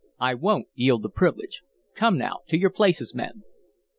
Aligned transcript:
"I 0.19 0.33
won't 0.33 0.65
yield 0.73 1.03
the 1.03 1.09
privilege. 1.11 1.61
Come 1.93 2.17
now 2.17 2.39
to 2.47 2.57
your 2.57 2.71
places, 2.71 3.13
men." 3.13 3.43